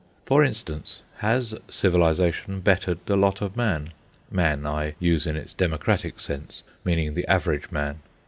For 0.25 0.43
instance, 0.43 1.03
has 1.17 1.53
Civilisation 1.69 2.61
bettered 2.61 2.97
the 3.05 3.15
lot 3.15 3.39
of 3.39 3.55
man? 3.55 3.91
"Man," 4.31 4.65
I 4.65 4.95
use 4.97 5.27
in 5.27 5.35
its 5.35 5.53
democratic 5.53 6.19
sense, 6.19 6.63
meaning 6.83 7.13
the 7.13 7.27
average 7.27 7.69
man. 7.71 7.99